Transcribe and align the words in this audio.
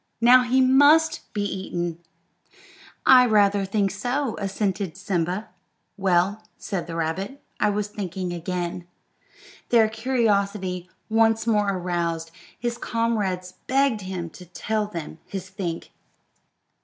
Now 0.19 0.41
he 0.41 0.61
must 0.61 1.31
be 1.31 1.43
eaten." 1.43 1.99
"I 3.05 3.27
rather 3.27 3.65
think 3.65 3.91
so," 3.91 4.35
assented 4.39 4.97
Simba. 4.97 5.49
"Well," 5.95 6.41
said 6.57 6.87
the 6.87 6.95
rabbit, 6.95 7.39
"I 7.59 7.69
was 7.69 7.87
thinking 7.87 8.33
again." 8.33 8.87
Their 9.69 9.87
curiosity 9.89 10.89
once 11.07 11.45
more 11.45 11.69
aroused, 11.69 12.31
his 12.57 12.79
comrades 12.79 13.53
begged 13.67 14.01
him 14.01 14.31
to 14.31 14.45
tell 14.47 14.87
them 14.87 15.19
his 15.27 15.49
think. 15.49 15.91